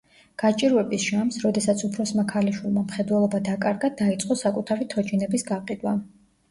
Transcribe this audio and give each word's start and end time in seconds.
გაჭირვების 0.43 1.03
ჟამს, 1.09 1.37
როდესაც 1.43 1.83
უფროსმა 1.89 2.25
ქალიშვილმა 2.33 2.85
მხედველობა 2.89 3.45
დაკარგა, 3.53 3.95
დაიწყო 4.03 4.43
საკუთარი 4.45 4.93
თოჯინების 4.97 5.51
გაყიდვა. 5.55 6.01